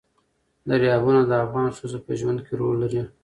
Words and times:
دریابونه 0.69 1.21
د 1.25 1.31
افغان 1.43 1.69
ښځو 1.77 1.99
په 2.05 2.11
ژوند 2.19 2.39
کې 2.45 2.53
رول 2.59 2.75
لري. 2.83 3.01